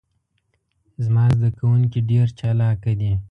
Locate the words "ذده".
1.33-1.49